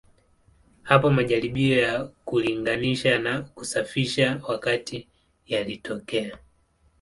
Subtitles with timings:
[0.83, 5.07] Hapo majaribio ya kulinganisha na kusafisha wakati
[5.45, 6.37] yalitokea.